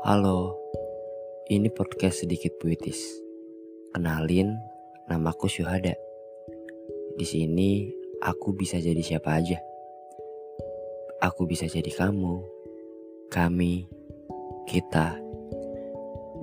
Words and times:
Halo, 0.00 0.56
ini 1.48 1.68
podcast 1.72 2.24
sedikit 2.24 2.56
puitis. 2.56 3.00
Kenalin, 3.92 4.56
namaku 5.08 5.48
Syuhada. 5.48 5.96
Di 7.16 7.26
sini 7.28 7.92
aku 8.24 8.52
bisa 8.52 8.80
jadi 8.80 9.00
siapa 9.00 9.36
aja. 9.36 9.60
Aku 11.20 11.44
bisa 11.44 11.68
jadi 11.68 11.92
kamu, 11.92 12.40
kami, 13.28 13.88
kita, 14.68 15.20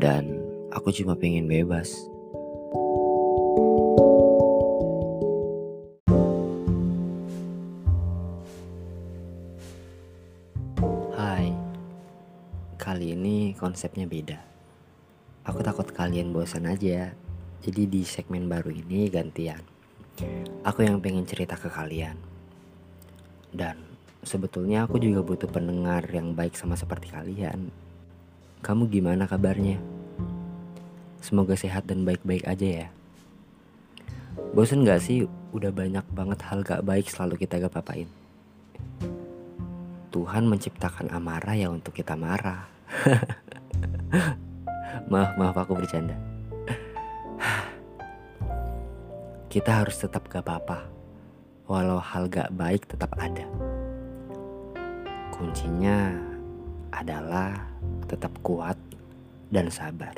dan 0.00 0.32
aku 0.72 0.88
cuma 0.92 1.16
pengen 1.16 1.44
bebas. 1.44 1.92
Konsepnya 13.72 14.04
beda. 14.04 14.36
Aku 15.48 15.64
takut 15.64 15.88
kalian 15.88 16.36
bosan 16.36 16.68
aja, 16.68 17.16
jadi 17.64 17.82
di 17.88 18.04
segmen 18.04 18.52
baru 18.52 18.68
ini 18.68 19.08
gantian. 19.08 19.64
Aku 20.60 20.84
yang 20.84 21.00
pengen 21.00 21.24
cerita 21.24 21.56
ke 21.56 21.72
kalian. 21.72 22.20
Dan 23.48 23.80
sebetulnya 24.20 24.84
aku 24.84 25.00
juga 25.00 25.24
butuh 25.24 25.48
pendengar 25.48 26.04
yang 26.12 26.36
baik 26.36 26.52
sama 26.52 26.76
seperti 26.76 27.16
kalian. 27.16 27.72
Kamu 28.60 28.92
gimana 28.92 29.24
kabarnya? 29.24 29.80
Semoga 31.24 31.56
sehat 31.56 31.88
dan 31.88 32.04
baik-baik 32.04 32.44
aja 32.44 32.84
ya. 32.84 32.88
Bosen 34.52 34.84
gak 34.84 35.00
sih 35.00 35.24
udah 35.56 35.72
banyak 35.72 36.04
banget 36.12 36.44
hal 36.44 36.60
gak 36.60 36.84
baik 36.84 37.08
selalu 37.08 37.40
kita 37.40 37.56
gak 37.56 37.72
papain? 37.72 38.10
Tuhan 40.12 40.44
menciptakan 40.44 41.08
amarah 41.08 41.56
ya 41.56 41.72
untuk 41.72 41.96
kita 41.96 42.20
marah. 42.20 42.68
maaf, 45.12 45.32
maaf 45.40 45.56
aku 45.56 45.72
bercanda. 45.76 46.16
kita 49.52 49.84
harus 49.84 50.00
tetap 50.00 50.28
gak 50.32 50.44
apa-apa. 50.48 50.88
Walau 51.68 52.00
hal 52.00 52.28
gak 52.28 52.52
baik 52.56 52.88
tetap 52.88 53.12
ada. 53.16 53.44
Kuncinya 55.32 56.12
adalah 56.92 57.56
tetap 58.08 58.32
kuat 58.44 58.76
dan 59.48 59.72
sabar. 59.72 60.16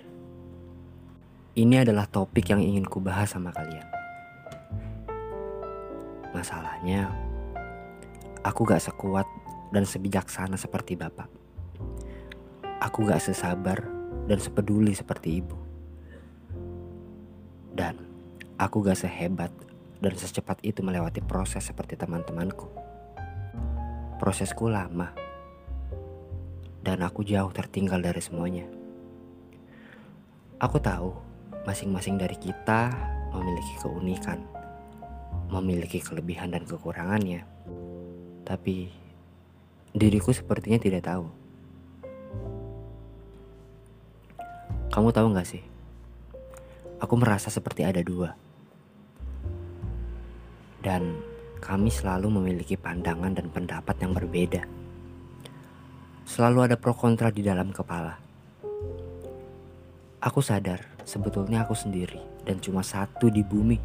Ini 1.55 1.87
adalah 1.87 2.11
topik 2.11 2.51
yang 2.51 2.59
ingin 2.59 2.87
kubahas 2.87 3.31
sama 3.35 3.55
kalian. 3.55 3.87
Masalahnya, 6.35 7.11
aku 8.43 8.67
gak 8.67 8.83
sekuat 8.83 9.27
dan 9.71 9.87
sebijaksana 9.87 10.59
seperti 10.59 10.99
bapak. 10.99 11.44
Aku 12.85 13.09
gak 13.09 13.25
sesabar 13.25 13.81
dan 14.29 14.37
sepeduli 14.37 14.93
seperti 14.93 15.41
ibu. 15.41 15.57
Dan 17.73 17.97
aku 18.61 18.85
gak 18.85 19.01
sehebat 19.01 19.49
dan 20.05 20.13
secepat 20.13 20.61
itu 20.61 20.85
melewati 20.85 21.25
proses 21.25 21.65
seperti 21.65 21.97
teman-temanku. 21.97 22.69
Prosesku 24.21 24.69
lama. 24.69 25.17
Dan 26.85 27.01
aku 27.01 27.25
jauh 27.25 27.49
tertinggal 27.57 28.05
dari 28.05 28.21
semuanya. 28.21 28.69
Aku 30.61 30.77
tahu 30.77 31.17
masing-masing 31.65 32.21
dari 32.21 32.37
kita 32.37 32.93
memiliki 33.33 33.81
keunikan, 33.81 34.45
memiliki 35.49 36.05
kelebihan 36.05 36.53
dan 36.53 36.69
kekurangannya. 36.69 37.49
Tapi 38.45 38.93
diriku 39.97 40.37
sepertinya 40.37 40.77
tidak 40.77 41.09
tahu. 41.09 41.44
Kamu 44.95 45.11
tahu 45.11 45.35
gak 45.35 45.51
sih? 45.51 45.59
Aku 47.03 47.19
merasa 47.19 47.51
seperti 47.51 47.83
ada 47.83 47.99
dua. 47.99 48.31
Dan 50.79 51.19
kami 51.59 51.91
selalu 51.91 52.31
memiliki 52.39 52.79
pandangan 52.79 53.35
dan 53.35 53.51
pendapat 53.51 53.99
yang 53.99 54.15
berbeda. 54.15 54.63
Selalu 56.23 56.71
ada 56.71 56.77
pro 56.79 56.95
kontra 56.95 57.35
di 57.35 57.43
dalam 57.43 57.75
kepala. 57.75 58.23
Aku 60.23 60.39
sadar 60.39 60.87
sebetulnya 61.03 61.67
aku 61.67 61.75
sendiri 61.75 62.23
dan 62.47 62.63
cuma 62.63 62.87
satu 62.87 63.35
di 63.35 63.43
bumi. 63.43 63.83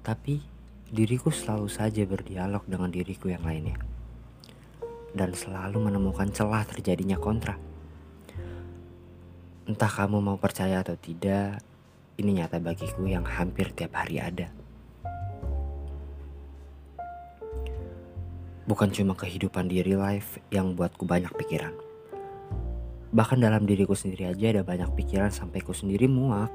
Tapi 0.00 0.40
diriku 0.88 1.28
selalu 1.28 1.68
saja 1.68 2.08
berdialog 2.08 2.64
dengan 2.64 2.88
diriku 2.88 3.28
yang 3.28 3.44
lainnya 3.44 3.76
dan 5.12 5.36
selalu 5.36 5.92
menemukan 5.92 6.32
celah 6.32 6.64
terjadinya 6.64 7.20
kontra. 7.20 7.60
Entah 9.62 9.86
kamu 9.86 10.18
mau 10.18 10.34
percaya 10.42 10.82
atau 10.82 10.98
tidak, 10.98 11.62
ini 12.18 12.42
nyata 12.42 12.58
bagiku 12.58 13.06
yang 13.06 13.22
hampir 13.22 13.70
tiap 13.70 13.94
hari 13.94 14.18
ada. 14.18 14.50
Bukan 18.66 18.90
cuma 18.90 19.14
kehidupan 19.14 19.70
di 19.70 19.78
real 19.86 20.02
life 20.02 20.42
yang 20.50 20.74
buatku 20.74 21.06
banyak 21.06 21.30
pikiran. 21.38 21.74
Bahkan 23.14 23.38
dalam 23.38 23.62
diriku 23.62 23.94
sendiri 23.94 24.34
aja 24.34 24.50
ada 24.50 24.62
banyak 24.66 24.98
pikiran 24.98 25.30
sampai 25.30 25.62
ku 25.62 25.70
sendiri 25.70 26.10
muak. 26.10 26.50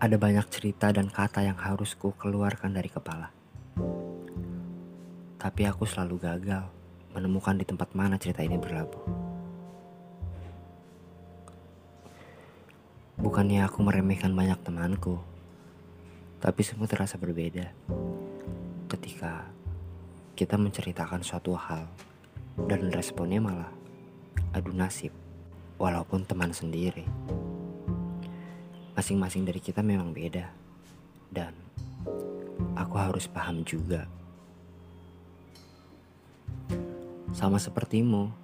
Ada 0.00 0.16
banyak 0.16 0.48
cerita 0.48 0.88
dan 0.88 1.12
kata 1.12 1.44
yang 1.44 1.60
harus 1.60 1.92
ku 1.92 2.16
keluarkan 2.16 2.72
dari 2.72 2.88
kepala. 2.88 3.28
Tapi 5.36 5.62
aku 5.68 5.84
selalu 5.84 6.16
gagal 6.16 6.64
menemukan 7.12 7.60
di 7.60 7.68
tempat 7.68 7.92
mana 7.92 8.16
cerita 8.16 8.40
ini 8.40 8.56
berlabuh. 8.56 9.21
Bukannya 13.22 13.62
aku 13.62 13.86
meremehkan 13.86 14.34
banyak 14.34 14.58
temanku, 14.66 15.22
tapi 16.42 16.66
semua 16.66 16.90
terasa 16.90 17.14
berbeda 17.14 17.70
ketika 18.90 19.46
kita 20.34 20.58
menceritakan 20.58 21.22
suatu 21.22 21.54
hal 21.54 21.86
dan 22.66 22.90
responnya 22.90 23.38
malah 23.38 23.70
adu 24.50 24.74
nasib, 24.74 25.14
walaupun 25.78 26.26
teman 26.26 26.50
sendiri. 26.50 27.06
Masing-masing 28.98 29.46
dari 29.46 29.62
kita 29.62 29.86
memang 29.86 30.10
beda, 30.10 30.50
dan 31.30 31.54
aku 32.74 32.98
harus 32.98 33.30
paham 33.30 33.62
juga 33.62 34.10
sama 37.30 37.62
sepertimu, 37.62 38.34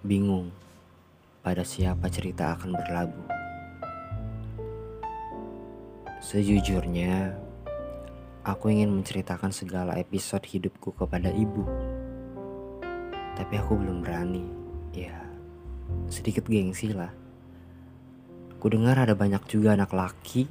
bingung 0.00 0.48
pada 1.44 1.60
siapa 1.60 2.08
cerita 2.08 2.56
akan 2.56 2.72
berlabuh. 2.72 3.39
Sejujurnya, 6.20 7.32
aku 8.44 8.68
ingin 8.68 8.92
menceritakan 8.92 9.56
segala 9.56 9.96
episode 9.96 10.44
hidupku 10.44 10.92
kepada 10.92 11.32
ibu. 11.32 11.64
Tapi 13.40 13.56
aku 13.56 13.80
belum 13.80 14.04
berani. 14.04 14.44
Ya, 14.92 15.16
sedikit 16.12 16.44
gengsi 16.44 16.92
lah. 16.92 17.08
Ku 18.60 18.68
dengar 18.68 19.00
ada 19.00 19.16
banyak 19.16 19.40
juga 19.48 19.72
anak 19.72 19.96
laki 19.96 20.44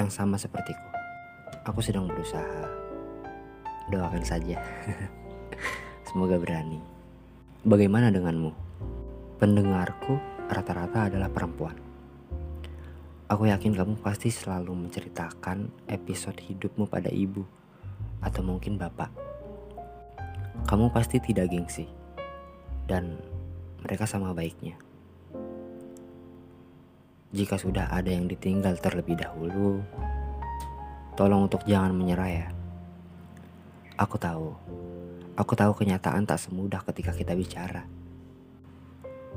yang 0.00 0.08
sama 0.08 0.40
sepertiku. 0.40 0.88
Aku 1.68 1.84
sedang 1.84 2.08
berusaha. 2.08 2.64
Doakan 3.92 4.24
saja. 4.24 4.56
Semoga 6.08 6.40
berani. 6.40 6.80
Bagaimana 7.68 8.08
denganmu? 8.08 8.48
Pendengarku 9.36 10.16
rata-rata 10.48 11.12
adalah 11.12 11.28
perempuan. 11.28 11.85
Aku 13.26 13.50
yakin 13.50 13.74
kamu 13.74 13.98
pasti 13.98 14.30
selalu 14.30 14.86
menceritakan 14.86 15.66
episode 15.90 16.38
hidupmu 16.38 16.86
pada 16.86 17.10
ibu 17.10 17.42
atau 18.22 18.42
mungkin 18.46 18.78
bapak. 18.78 19.10
Kamu 20.70 20.94
pasti 20.94 21.18
tidak 21.18 21.50
gengsi 21.50 21.90
dan 22.86 23.18
mereka 23.82 24.06
sama 24.06 24.30
baiknya. 24.30 24.78
Jika 27.34 27.58
sudah 27.58 27.90
ada 27.90 28.08
yang 28.08 28.30
ditinggal 28.30 28.78
terlebih 28.78 29.18
dahulu, 29.18 29.82
tolong 31.18 31.50
untuk 31.50 31.66
jangan 31.66 31.90
menyerah 31.90 32.30
ya. 32.30 32.48
Aku 33.98 34.16
tahu 34.22 34.54
Aku 35.36 35.52
tahu 35.52 35.76
kenyataan 35.76 36.24
tak 36.24 36.40
semudah 36.40 36.80
ketika 36.80 37.12
kita 37.12 37.36
bicara. 37.36 37.84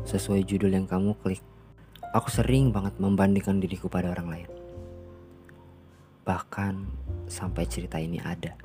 Sesuai 0.08 0.48
judul 0.48 0.72
yang 0.72 0.88
kamu 0.88 1.12
klik, 1.20 1.44
aku 2.10 2.30
sering 2.34 2.74
banget 2.74 2.98
membandingkan 2.98 3.62
diriku 3.62 3.86
pada 3.86 4.10
orang 4.10 4.28
lain. 4.34 4.50
Bahkan 6.26 6.74
sampai 7.30 7.64
cerita 7.70 8.02
ini 8.02 8.18
ada. 8.18 8.58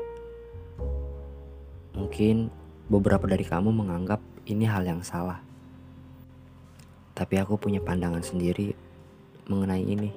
Mungkin 1.92 2.48
beberapa 2.88 3.28
dari 3.28 3.44
kamu 3.44 3.70
menganggap 3.70 4.20
ini 4.48 4.64
hal 4.64 4.84
yang 4.84 5.04
salah. 5.04 5.40
Tapi 7.14 7.38
aku 7.38 7.60
punya 7.60 7.78
pandangan 7.78 8.24
sendiri 8.24 8.74
mengenai 9.46 9.84
ini. 9.84 10.10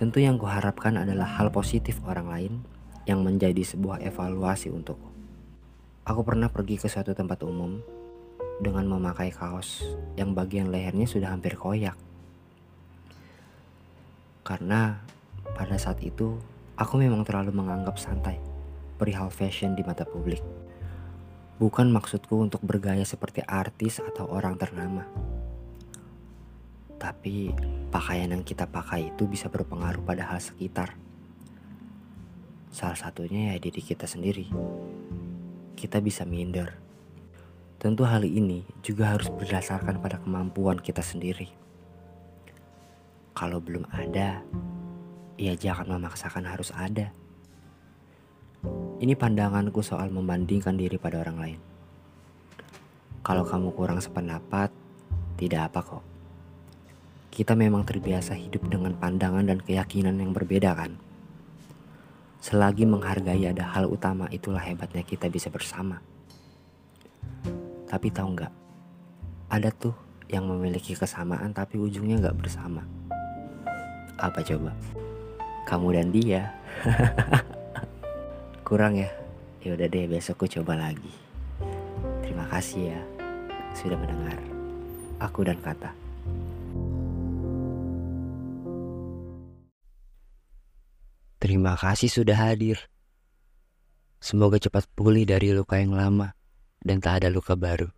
Tentu 0.00 0.18
yang 0.18 0.40
kuharapkan 0.40 0.98
adalah 0.98 1.26
hal 1.38 1.52
positif 1.52 2.00
orang 2.06 2.28
lain 2.32 2.52
yang 3.06 3.22
menjadi 3.22 3.62
sebuah 3.62 4.02
evaluasi 4.02 4.72
untukku. 4.72 5.10
Aku 6.08 6.24
pernah 6.24 6.48
pergi 6.48 6.80
ke 6.80 6.88
suatu 6.88 7.12
tempat 7.12 7.44
umum 7.44 7.78
dengan 8.58 8.88
memakai 8.88 9.30
kaos 9.30 9.84
yang 10.16 10.32
bagian 10.32 10.72
lehernya 10.72 11.06
sudah 11.06 11.30
hampir 11.30 11.54
koyak. 11.54 12.07
Karena 14.48 14.96
pada 15.44 15.76
saat 15.76 16.00
itu 16.00 16.40
aku 16.80 16.96
memang 16.96 17.20
terlalu 17.20 17.52
menganggap 17.52 18.00
santai 18.00 18.40
perihal 18.96 19.28
fashion 19.28 19.76
di 19.76 19.84
mata 19.84 20.08
publik. 20.08 20.40
Bukan 21.60 21.92
maksudku 21.92 22.40
untuk 22.40 22.64
bergaya 22.64 23.04
seperti 23.04 23.44
artis 23.44 24.00
atau 24.00 24.24
orang 24.32 24.56
ternama. 24.56 25.04
Tapi 26.96 27.52
pakaian 27.92 28.32
yang 28.32 28.40
kita 28.40 28.64
pakai 28.64 29.12
itu 29.12 29.28
bisa 29.28 29.52
berpengaruh 29.52 30.00
pada 30.00 30.32
hal 30.32 30.40
sekitar. 30.40 30.96
Salah 32.72 32.96
satunya 32.96 33.52
ya 33.52 33.60
diri 33.60 33.84
kita 33.84 34.08
sendiri. 34.08 34.48
Kita 35.76 36.00
bisa 36.00 36.24
minder. 36.24 36.72
Tentu 37.76 38.08
hal 38.08 38.24
ini 38.24 38.64
juga 38.80 39.12
harus 39.12 39.28
berdasarkan 39.28 40.00
pada 40.00 40.18
kemampuan 40.24 40.80
kita 40.80 41.04
sendiri. 41.04 41.67
Kalau 43.38 43.62
belum 43.62 43.86
ada, 43.94 44.42
ya 45.38 45.54
jangan 45.54 45.94
memaksakan 45.94 46.42
harus 46.42 46.74
ada. 46.74 47.14
Ini 48.98 49.14
pandanganku 49.14 49.78
soal 49.78 50.10
membandingkan 50.10 50.74
diri 50.74 50.98
pada 50.98 51.22
orang 51.22 51.38
lain. 51.38 51.60
Kalau 53.22 53.46
kamu 53.46 53.70
kurang 53.78 54.02
sependapat, 54.02 54.74
tidak 55.38 55.70
apa 55.70 55.80
kok. 55.86 56.04
Kita 57.30 57.54
memang 57.54 57.86
terbiasa 57.86 58.34
hidup 58.34 58.66
dengan 58.66 58.98
pandangan 58.98 59.46
dan 59.46 59.62
keyakinan 59.62 60.18
yang 60.18 60.34
berbeda 60.34 60.74
kan? 60.74 60.98
Selagi 62.42 62.90
menghargai 62.90 63.46
ada 63.46 63.70
hal 63.70 63.86
utama 63.86 64.26
itulah 64.34 64.66
hebatnya 64.66 65.06
kita 65.06 65.30
bisa 65.30 65.46
bersama. 65.46 66.02
Tapi 67.86 68.10
tahu 68.10 68.34
nggak? 68.34 68.52
Ada 69.54 69.70
tuh 69.70 69.94
yang 70.26 70.42
memiliki 70.50 70.98
kesamaan 70.98 71.54
tapi 71.54 71.78
ujungnya 71.78 72.18
nggak 72.18 72.34
bersama. 72.42 72.82
Apa 74.18 74.42
coba? 74.42 74.74
Kamu 75.70 75.94
dan 75.94 76.10
dia. 76.10 76.50
Kurang 78.66 78.98
ya? 78.98 79.08
Ya 79.62 79.78
udah 79.78 79.86
deh, 79.86 80.10
besok 80.10 80.42
aku 80.42 80.60
coba 80.60 80.74
lagi. 80.74 81.12
Terima 82.22 82.44
kasih 82.50 82.94
ya 82.94 83.00
sudah 83.78 83.94
mendengar. 83.94 84.38
Aku 85.22 85.46
dan 85.46 85.58
kata. 85.62 85.90
Terima 91.38 91.78
kasih 91.78 92.10
sudah 92.10 92.34
hadir. 92.34 92.90
Semoga 94.18 94.58
cepat 94.58 94.90
pulih 94.98 95.22
dari 95.22 95.54
luka 95.54 95.78
yang 95.78 95.94
lama 95.94 96.34
dan 96.82 96.98
tak 96.98 97.22
ada 97.22 97.30
luka 97.30 97.54
baru. 97.54 97.97